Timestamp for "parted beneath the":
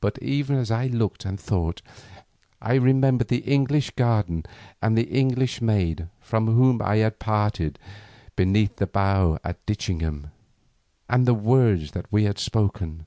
7.20-8.88